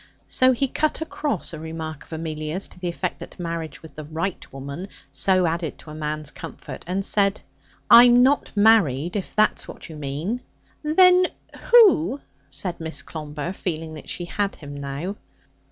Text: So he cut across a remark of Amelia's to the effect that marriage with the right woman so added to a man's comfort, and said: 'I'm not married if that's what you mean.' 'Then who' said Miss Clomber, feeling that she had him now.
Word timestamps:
So 0.27 0.51
he 0.51 0.67
cut 0.67 0.99
across 0.99 1.53
a 1.53 1.59
remark 1.59 2.03
of 2.05 2.11
Amelia's 2.13 2.67
to 2.69 2.79
the 2.79 2.87
effect 2.87 3.19
that 3.19 3.39
marriage 3.39 3.83
with 3.83 3.93
the 3.93 4.03
right 4.03 4.51
woman 4.51 4.87
so 5.11 5.45
added 5.45 5.77
to 5.77 5.91
a 5.91 5.93
man's 5.93 6.31
comfort, 6.31 6.83
and 6.87 7.05
said: 7.05 7.41
'I'm 7.87 8.23
not 8.23 8.49
married 8.57 9.15
if 9.15 9.35
that's 9.35 9.67
what 9.67 9.89
you 9.89 9.95
mean.' 9.95 10.41
'Then 10.81 11.27
who' 11.69 12.19
said 12.49 12.79
Miss 12.79 13.03
Clomber, 13.03 13.53
feeling 13.53 13.93
that 13.93 14.09
she 14.09 14.25
had 14.25 14.55
him 14.55 14.73
now. 14.75 15.17